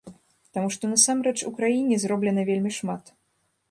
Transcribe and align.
Таму 0.57 0.71
што 0.77 0.89
насамрэч 0.93 1.35
у 1.51 1.53
краіне 1.61 2.01
зроблена 2.07 2.51
вельмі 2.53 2.71
шмат. 2.83 3.19